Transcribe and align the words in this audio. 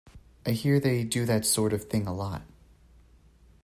I 0.47 0.53
hear 0.53 0.79
they 0.79 1.03
do 1.03 1.27
that 1.27 1.45
sort 1.45 1.73
of 1.73 1.83
thing 1.83 2.07
a 2.07 2.11
lot. 2.11 2.41